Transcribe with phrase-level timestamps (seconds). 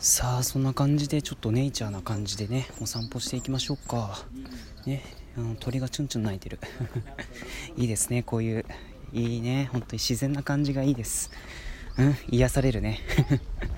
[0.00, 4.24] さあそんな感じでちょっとネイチャーな感じでねお散歩していきましょうか。
[4.86, 5.02] ね
[5.36, 6.60] あの鳥がチュンチュン鳴いてる。
[7.76, 8.64] いいですねこういう
[9.12, 11.32] いいね本当に自然な感じがいいです。
[11.98, 13.00] うん癒されるね。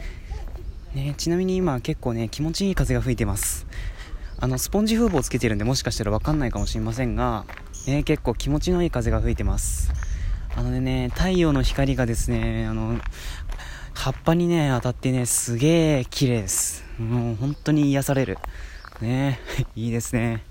[0.94, 3.66] ねちなみに今結構ね気持ちいい風が吹いてます。
[4.38, 7.46] あのスポンジ風防つけてるんでもしかしたら分かんないかもしれませんが、
[7.86, 9.90] ね、結構気持ちのいい風が吹いてます。
[10.54, 13.00] あのね太陽の光がですねあの
[13.94, 16.84] 葉っぱにね、当たってね、すげえ綺麗です。
[16.98, 18.38] もう本当に癒される。
[19.00, 19.40] ね
[19.76, 20.42] いいですね。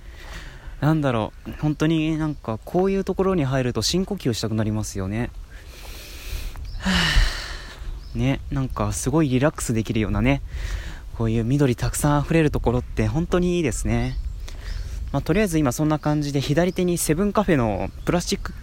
[0.81, 5.29] なんだろう、本当になんかこういうところに入ると深呼吸したくなりますよね。
[6.79, 6.91] は
[8.15, 10.41] あ、ね、なんかすごいリラックスできるようなね、
[11.17, 14.15] こういう緑たくさん溢れるところって本当にいいですね。
[15.11, 18.53] まあ、とりあえず今そんな感じで左手にセブンカフェのプラスチック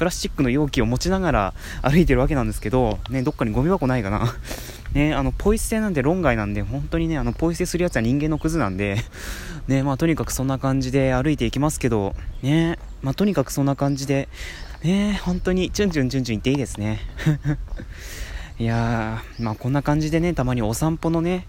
[0.00, 4.34] プラスチックの容器を持ちながら歩いてるわけなんですけど、ね、どっかにゴミ箱ないかな。
[4.94, 8.96] ね、あの、ポイ捨てなんで論外なんで、本当にね、あの、ポイ捨てするやつは人間のクズなんで、
[9.68, 14.30] ね、まあとにかくそんな感じで歩いていきますけど、ね、まあとにかくそんな感じで、
[14.82, 17.00] ね、本当にチュンチュンチュンチュン言っていいですね。
[18.58, 21.46] いやー、まあこんな感じでね、たまにお散歩のね、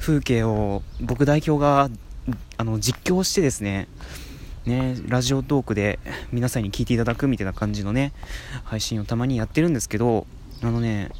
[0.00, 1.90] 風景を僕代表が、
[2.56, 3.86] あの、実況してですね、
[4.66, 5.98] ね、ラジオトークで
[6.32, 8.12] 皆さんに聞いていただくみたいな感じのね、
[8.64, 10.26] 配信をたまにやってるんですけど、
[10.62, 11.10] あのね、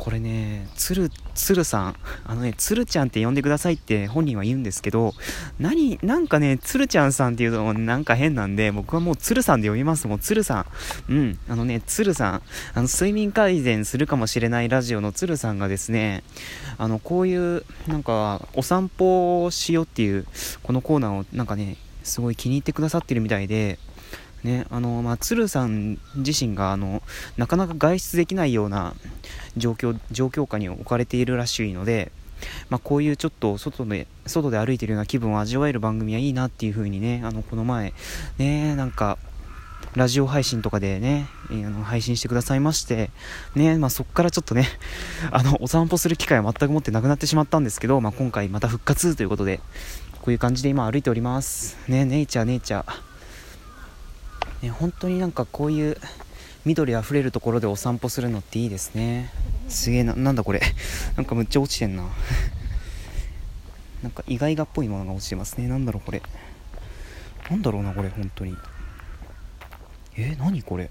[0.00, 5.12] これね、つる、つるさん、あのね、つるちゃんって呼んでくださいって本人は言うんですけど、
[5.58, 10.08] 何、なんかね、つるちゃんさんっていうのなんか変なんで、僕はもうつるさんで呼びます。
[10.08, 10.66] もうつるさ
[11.08, 11.12] ん。
[11.12, 12.42] うん、あのね、つるさん、あ
[12.76, 16.24] の、睡眠改善するかもしれないラジオのつるさんがですね、
[16.78, 20.26] あの、こういう、なんか、お散歩をしようっていう、
[20.62, 23.78] このコーナーを、なんかね、すごい気に入ってくださってるみたいで、
[24.42, 27.02] ね、あの、まあ、鶴さん自身が、あの、
[27.36, 28.94] なかなか外出できないような
[29.56, 32.12] 状況、状況下に置かれているらしいので、
[32.70, 37.92] まあ、こういうちょっと外で、外で歩いてるような気分を味わえる番組はいいなっていう風にね、あの、この前、
[38.38, 39.18] ね、なんか、
[39.96, 43.10] ラジオ配信とかでね、あの配信してくださいまして、
[43.56, 44.68] ね、まあ、そこからちょっとね、
[45.32, 49.60] あの、お散歩する機会は全く持ってなくなってしまったんですけど、まあ、今回また復活ということで、
[50.20, 51.78] こういう感じで今歩いております。
[51.88, 52.92] ねネイチャーネイチャー。
[54.62, 55.96] ね本当になんかこういう
[56.66, 59.30] 緑あふれるところでお散歩するのっていいですね。
[59.68, 60.60] すげえななんだこれ。
[61.16, 62.04] なんかむっちゃ落ちてんな。
[64.02, 65.68] なんか意外がっぽいものが落ちてますね。
[65.68, 66.22] なんだろうこれ。
[67.48, 68.54] なんだろうなこれ本当に。
[70.16, 70.90] えー、何これ。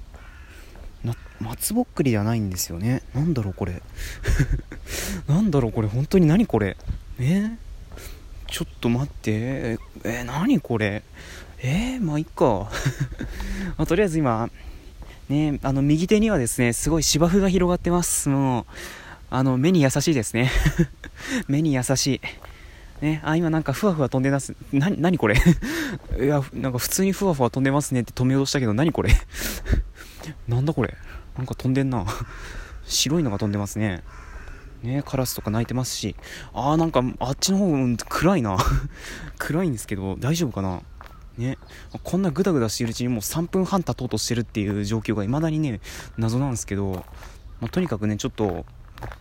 [1.03, 3.03] な松ぼっくりじゃないんですよね。
[3.13, 3.83] なんだろうこれ。
[5.29, 5.87] なんだろうこれ。
[5.87, 6.77] 本当に何これ。
[7.19, 7.23] え？
[7.23, 7.68] ー
[8.49, 9.31] ちょっと待って、
[10.03, 11.03] えー、何これ？
[11.61, 12.69] えー、まあいっか
[13.77, 14.49] まあ、とりあえず今、
[15.27, 18.29] ね、あの右手にはですね、すごい芝生が広がってます。
[18.29, 18.65] もう、
[19.29, 20.49] あの、目に優しいですね。
[21.47, 22.21] 目に優しい。
[23.05, 24.55] ね、あ、今なんかふわふわ飛んでます。
[24.73, 25.35] な、なにこれ？
[26.19, 29.13] いや、なんか普通にふわふわ飛んでますねって止めようとしたけど、何これ？
[30.47, 30.97] なんだこれ？
[31.37, 32.05] なんか飛んでんな。
[32.85, 34.01] 白いのが飛んでますね。
[34.83, 36.15] ね、カラスとか鳴いてますし、
[36.53, 38.57] あーなんかあっちの方、暗いな。
[39.37, 40.81] 暗いんですけど、大丈夫かな
[41.37, 41.57] ね、
[42.03, 45.79] こんなグダグダしているうちにもう3分半経とうとしてるっていう状況が未だにね、
[46.17, 47.05] 謎なんですけど、
[47.61, 48.65] まあ、とにかくね、ちょっと、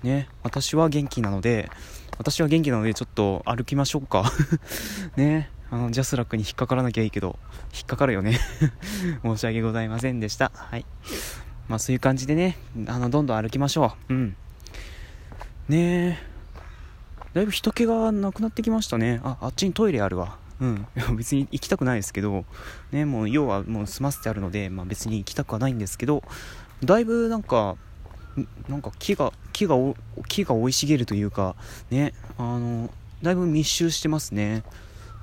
[0.02, 1.70] ね、私は元気なので、
[2.18, 4.32] 私は元気なのでちょっと歩きましょうか。
[5.16, 7.38] ね、あの、ジャスラックに引っかからなきゃいいけど、
[7.72, 8.38] 引っかかるよね。
[9.22, 10.50] 申し訳ございませんでした。
[10.54, 10.84] はい。
[11.68, 12.58] まあそういう感じでね、
[12.88, 14.14] あの、どんどん歩きましょう。
[14.14, 14.36] うん。
[15.68, 16.28] ねえ。
[17.34, 19.20] だいぶ人気がなくなってきましたね。
[19.22, 20.38] ああっちにトイレあるわ。
[20.60, 20.86] うん。
[21.16, 22.46] 別に行きたくないですけど。
[22.90, 26.22] ねもう要はもう済ませてあるので、まあ、別に行きたくはないんですけど。
[26.82, 27.76] だいぶなんか
[28.68, 29.76] なんか木が木が
[30.26, 31.56] 木が生い茂るというか
[31.90, 32.88] ねあの
[33.20, 34.62] だいぶ密集してますね。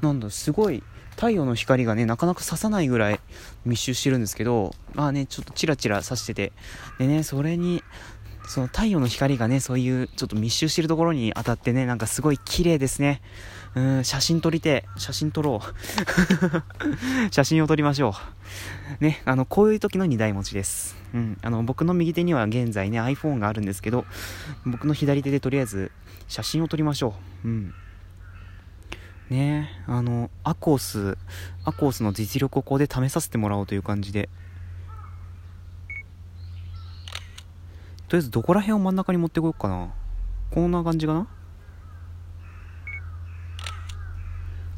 [0.02, 0.84] なんだすごい
[1.16, 3.20] 太陽の光がね、なかなか差さないぐらい
[3.66, 6.52] 密集してるんですけど、まあね、ちょっとチラチラ差してて、
[7.00, 7.84] でね、それに、
[8.48, 13.22] その太陽の光がね、そういうちょっと密集してるところに当たってね、なんかすごい綺麗ですね。
[13.76, 15.68] うん、写真撮りて、写真撮ろう。
[17.32, 18.16] 写真を撮りましょ
[19.00, 19.04] う。
[19.04, 20.96] ね、あの、こういう時の2台持ちです。
[21.14, 24.06] うん、あの、僕の右手には現在ね、iPhone があるんですけど、
[24.66, 25.92] 僕の左手でとりあえず
[26.28, 27.48] 写真を撮りましょう。
[27.48, 27.74] うん。
[29.30, 31.18] ねあの、アコース、
[31.64, 34.30] アコースの実力をここで試させてもらおうという感じで、
[38.08, 39.90] とりあえずどこら辺を真ん中に持ってこようかな。
[40.52, 41.28] こんな感じかな。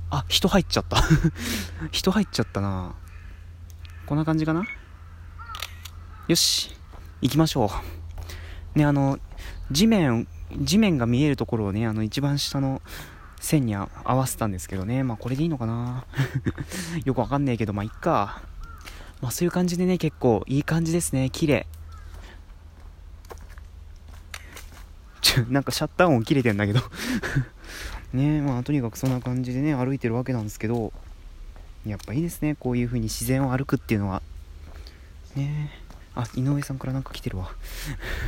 [0.10, 0.98] あ人入っちゃった。
[1.92, 2.96] 人入っちゃったな。
[4.06, 4.64] こんな感じかな。
[6.28, 6.76] よし。
[7.22, 7.72] 行きましょ
[8.76, 8.78] う。
[8.78, 9.20] ねあの
[9.72, 12.82] 地面地面が見えるところをね、あの一番下の
[13.40, 16.06] 線に合わせたんですけどね、まあこれでいいのかな。
[17.04, 18.42] よくわかんねえけど、まあいっか。
[19.22, 21.68] まあそういう感じでね、結構いい感じですね、綺麗。
[25.22, 26.82] ちょ、 なんかシャッター音切れてんだけど
[28.14, 30.94] ねまあとにかくそんな感じでね、歩いてるわけなんですけど、
[31.86, 34.22] やっぱいいですね、こういう風に自然を歩くっていうのは。
[35.36, 35.72] ね
[36.16, 37.52] あ、井上さんからなんか来てるわ。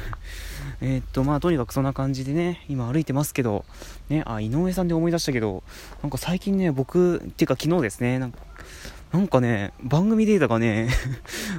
[0.79, 3.65] えっと、まあ、とにかくそんな感じでね、今歩いてますけど、
[4.09, 5.63] ね、あ、井上さんで思い出したけど、
[6.03, 8.39] なんか最近ね、僕、っていうか昨日ですね、なんか、
[9.11, 10.89] なんかね、番組データがね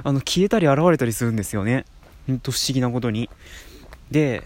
[0.03, 1.85] あの、消えたり現れたりするんですよね。
[2.27, 3.29] ほんと不思議なことに。
[4.09, 4.43] で、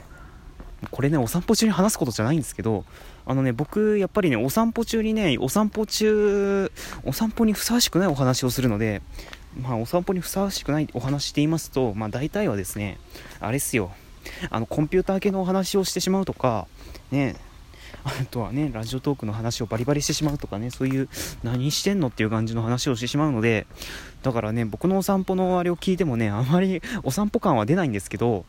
[0.89, 2.85] これね、お散歩中に話すことじゃないんですけど、
[3.25, 6.71] あのね、僕、やっぱりね、お散歩中にね、お散歩中、
[7.03, 9.01] お散歩にふさわしくないお話をするので、
[9.61, 12.97] まあ、お散歩にふさわしくないお話していますと、まあ、大体はですね、
[13.39, 13.91] あれっすよ、
[14.49, 16.67] あの、コンピューター系のお話をしてしまうとか、
[17.11, 17.35] ね、
[18.05, 21.09] あとはね、ラジオトークの話をバリバリしてしまうとかね、そういう、
[21.43, 23.65] 何してんのっていう感じの話をしてしまうので、
[24.21, 28.45] だからね、僕のお散歩のあれを聞いてもね、あまりお散歩感は出ないんですけど、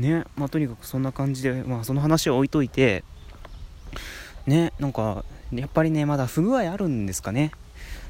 [0.00, 3.04] ね、まあ、とにかくそんな感じで、まあ、その話を置いといて、
[4.46, 7.52] ね、なんか、やっぱりね、まだ不具合あるんですかね。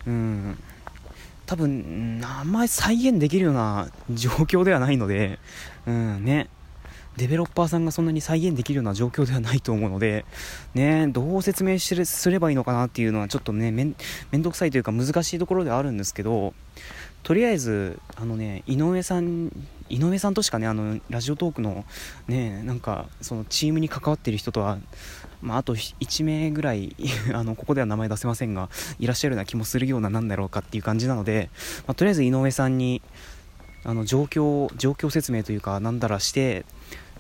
[0.07, 0.59] うん。
[1.47, 5.39] 多分、あんまり再現できるような状況ではないので、
[5.87, 6.49] うんね、
[7.17, 10.25] デベロッパーさんがそんなに再現できるような状況ではないと思うので、
[10.75, 16.55] ね、どう説明すればいいのかなっていうのはちょっとね、めんどくさいというか難しいところではあるんですけど、
[17.23, 19.51] とりあえず、あのね、井上さん、
[19.91, 21.85] 井上さんとしかね、あの、ラジオトークの、
[22.29, 24.79] ね、なんか、そのチームに関わってる人とは、
[25.43, 26.95] まあ、あと1名ぐらい
[27.33, 31.51] あのここでは名前出せませんがいらっしゃるような気もするようななんだろうかっていう感じなので、
[31.87, 33.01] まあ、とりあえず井上さんに
[33.85, 36.67] あの状況状況説明というかなんだらして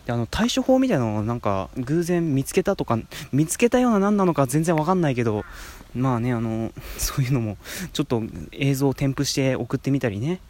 [0.04, 2.98] であの対処法みたいなのをなんか偶然見つけたとか
[3.32, 5.44] 見つけたような何なのか全然わかんないけど
[5.94, 7.56] まあねあのそういうのも
[7.92, 8.22] ちょっと
[8.52, 10.40] 映像を添付して送ってみたりね。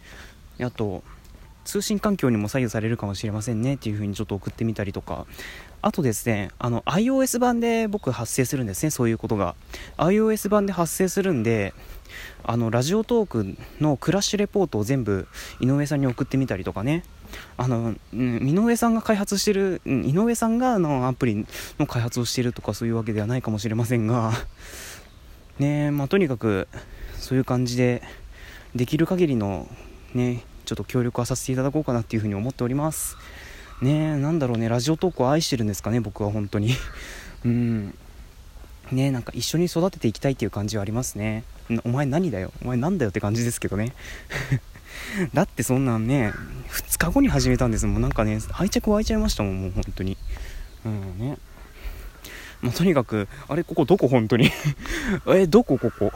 [0.63, 1.03] あと
[1.71, 5.27] 通信環境にも左右されるかもしれませんねっていう風にちょっと送ってみたりとか
[5.83, 9.55] あとですね、あの、iOS 版で僕発生するんですね、そういうことが。
[9.97, 11.73] iOS 版で発生するんで、
[12.45, 15.27] あの、ラジオトークのクラッシュレポートを全部
[15.59, 17.03] 井上さんに送ってみたりとかね。
[17.57, 21.47] あの、井上さんが開発してる、井上さんがあのアプリ
[21.79, 24.33] の開発をしてるとかそういうわけではないかもしれませんが、
[25.59, 26.69] ねまあ、とにかく、
[27.17, 28.03] そういう感じで、
[28.75, 29.67] できる限りの、
[30.13, 33.17] ね、ちょっと協力はさせていただこうかなっていうふうに思っております。
[33.83, 36.77] ねなんだろうね、ラジオトークを愛してるんですかね、僕は本当に。
[37.45, 37.95] うん。
[38.93, 41.43] ねなんか一緒に育てていきたいっていう感じはありますね。
[41.83, 43.93] お前何だよお前なんだよって感じですけどね。
[45.35, 46.33] だってそんなんね、
[46.69, 48.03] 2日後に始めたんですもん。
[48.03, 50.17] なんかね、愛着湧いちゃいましたもん、もう本当に。
[50.87, 51.37] うんね。
[52.63, 54.53] まあ、とにかく、あれ、ここどこ本当に？
[55.35, 56.13] え、どこここ？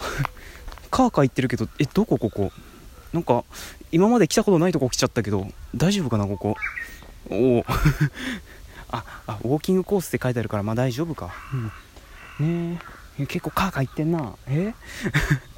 [0.93, 2.53] カーカー行ってるけど、え、どこここ？
[3.15, 3.45] なんか、
[3.93, 6.57] 今まで来たことないとこ来ちゃったけど、大丈夫かな、ここ。
[7.31, 7.67] おお。
[8.91, 11.35] ああウォーキングコースって書いてあるからまあ大丈夫か、
[12.39, 12.81] うん、ね
[13.19, 13.27] え。
[13.27, 14.35] 結構カーカー行ってんな。
[14.47, 14.73] え？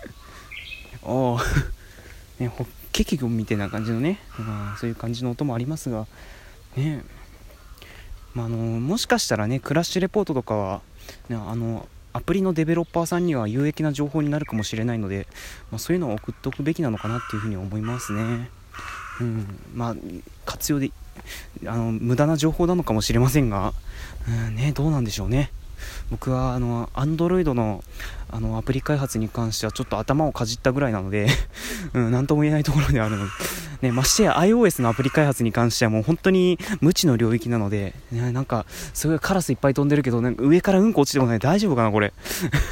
[1.03, 1.41] おお。
[2.39, 6.07] ねホッケキみたいな感じのね、まあ、そういう感じの音もありますが。
[6.77, 7.03] ね
[8.35, 10.83] まあ、あのもしかしたらねクラッシュレポートとかは、
[11.31, 15.27] ね、あのアプリのデベロッパーさんには有益な情報になるかもしれないので、
[15.71, 18.49] まあ、そういうのを送っておくべきなのかなっていうふうに思いますね。
[19.21, 19.97] うん、まあ
[20.47, 20.91] 活用で
[21.67, 23.75] あの無駄な情報なのかもしれませんが、
[24.29, 25.51] うんね、どうなんでしょうね。
[26.11, 27.85] 僕はあの Android の
[28.31, 31.29] あのアプリ開発に関してはちょっと頭をかじったぐらいなので
[31.93, 33.31] うん、なんとも言えないところであるので、
[33.83, 42.13] ね、ましてや iOS のアプリ開発に関してはもう本当に無知の領域なので、ね、なんかすごいカラスいっぱい飛んでるけど、ね、上からうんこ落ちてこない大丈夫かなこれ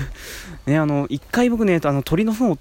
[0.66, 2.58] ねあの一回僕ねあの鳥の糞を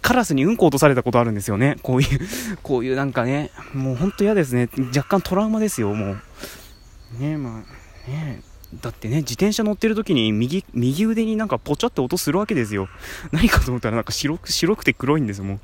[0.00, 1.76] カラスにうんこ落とされたことあるんですよね。
[1.82, 2.20] こういう
[2.62, 4.70] こういうなんかね、もうほんと嫌ですね。
[4.88, 7.22] 若干トラウマですよ、もう。
[7.22, 7.62] ねま
[8.06, 8.40] あ、ね
[8.80, 12.88] だってね、自転車乗ってる時に右、右腕になんかポチャって音するわけですよ。
[13.32, 15.60] 何かと思ったらなんか白く、白くて黒いんですよ、もう。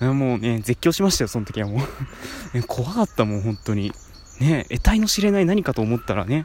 [0.00, 1.82] もうね、絶叫しましたよ、その時はも
[2.54, 2.62] う。
[2.68, 3.92] 怖かったもん、本当に。
[4.40, 6.44] ね得体の知れない何かと思ったらね、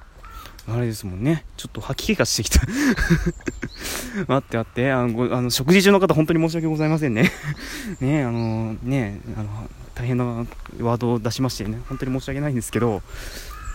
[0.67, 1.43] あれですもんね。
[1.57, 2.61] ちょっと吐き気がしてきた。
[4.27, 7.31] 待って待って、あの、あの食事中の方本当に申し訳ございませんね。
[7.99, 9.49] ねあの、ねあの、
[9.95, 13.01] 大変なワードを出しましてね、本当に申し訳ないんですけど、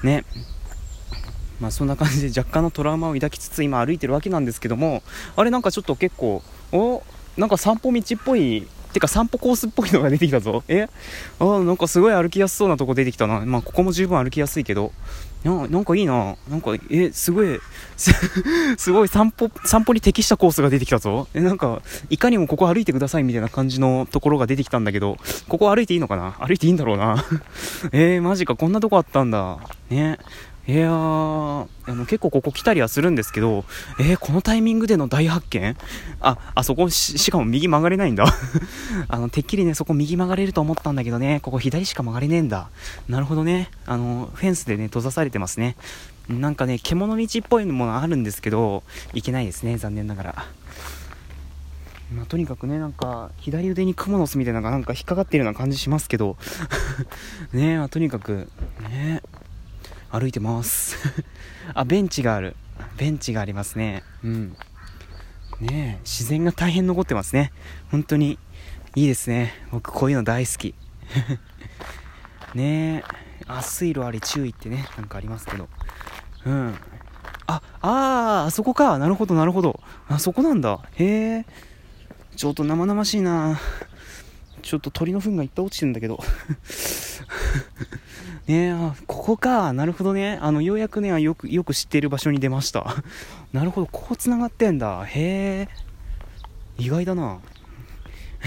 [0.03, 0.25] ね、
[1.61, 5.03] まあそんな感じで若干のトラウマを抱きつつ今歩いてるわけなんですけども、
[5.37, 6.43] あれなんかちょっと結構、
[6.73, 7.03] お
[7.37, 8.67] なんか散歩道っぽい
[8.97, 10.65] てか散歩コースっぽいのが出てきたぞ。
[10.69, 10.89] え？
[11.39, 13.41] あなんかすごい歩きやすそうなとこ出てきたな。
[13.41, 14.93] まあここも十分歩きやすいけど、
[15.45, 16.37] ななんかいいな。
[16.51, 17.61] なんか、え、すごい、
[18.79, 21.29] すごい散歩、散歩に適したコースが出てきたぞ。
[21.35, 26.33] え、なんか、いかにもここ歩いてくださいみたいな感じのところが出てきたんだけど、ここ歩いていいのかな？
[26.41, 27.23] 歩いていいんだろうな。
[27.93, 29.59] えー、マジか、こんなとこあったんだ。
[29.91, 30.19] ね。
[30.69, 33.65] いやー、あの結構ここ来たりはするんですけど、
[34.01, 35.77] えー、このタイミングでの大発見？
[36.21, 38.27] あ、あそこし、しかも右曲がれないんだ。
[39.07, 42.69] あの、てっきりね、そこ右曲がれると思ったんだけどね、ここ左しか曲がれねえんだ。
[43.09, 43.71] なるほどね。
[43.87, 45.77] あの、フェンスでね、閉ざされてますね。
[46.29, 48.83] なんかね、獣道っぽいものあるんですけど、
[49.15, 50.47] いけないですね、残念ながら。
[52.13, 56.37] まあ、とにかくね、なんか、左腕にクモの巣みたいなのがなんか引っかかっているような感じしますけど、
[57.53, 58.49] ねまあ、とにかく、
[58.89, 59.23] ね
[60.19, 60.97] 歩いてます。
[61.75, 62.57] あベンチがある。
[62.97, 64.03] ベンチがありますね。
[64.25, 64.57] うん。
[65.61, 67.53] ね自然が大変残ってますね。
[67.91, 68.39] 本当に。
[68.95, 69.53] いいですね。
[69.71, 70.75] 僕こういうの大好き。
[72.55, 73.05] ねえ
[73.47, 75.69] あ水路あり注意ってねなんかありますけど。
[76.47, 76.75] うん。
[77.47, 78.99] あああそこか。
[78.99, 79.81] なるほどなるほど。
[80.09, 80.81] あそこなんだ。
[80.95, 81.47] へえ。
[82.37, 83.59] ちょっと生々しいな。
[84.63, 86.19] ちょっと鳥の糞がいっぱい落ちてるんだけど。
[88.47, 88.75] ねえ、
[89.07, 89.73] ここか。
[89.73, 90.39] なるほどね。
[90.41, 92.87] あの、ようやくね、よく、よく知っている場所に出ました。
[93.53, 95.05] なるほど、こう繋がってんだ。
[95.05, 95.69] へえ。
[96.79, 97.39] 意外だな。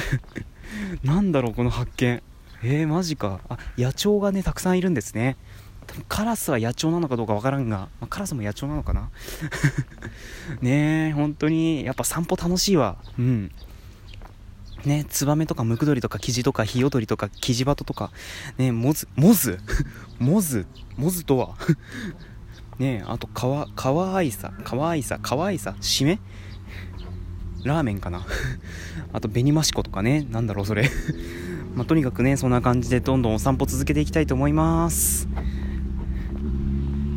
[1.03, 2.23] なんだろう、この発見。
[2.63, 3.41] えー、マジか。
[3.49, 5.35] あ、野鳥がね、たくさんいるんですね。
[6.07, 9.09] カラスは野鳥なのかどうかわからんが、まあ、カラスも野鳥なのかな
[10.61, 12.97] ねえ、本当に、やっぱ散歩楽しいわ。
[13.17, 13.51] うん。
[14.85, 18.11] ね、ツバメとかムクドリとかキジとかヒヨドリとかキジバトとか、
[18.57, 19.59] ね、モズ、モズ？
[20.19, 20.65] モズ？
[20.97, 21.55] モズとは？
[22.79, 26.19] ねあとかわ、かわいさ、かわいさ、かわいさ、締め
[27.63, 28.25] ラーメンかな？
[29.11, 30.89] あと紅マシコとかね、なんだろうそれ。
[31.75, 35.27] まあ、とにかくね、そんな感じでどんどんお散歩続けていきたいと思います。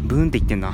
[0.04, 0.72] ブーンって言ってんな。